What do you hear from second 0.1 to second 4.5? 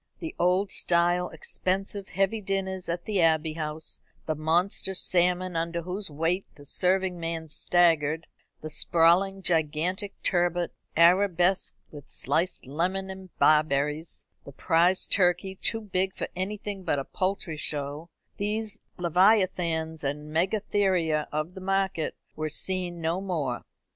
The old style expensive heavy dinners at the Abbey House: the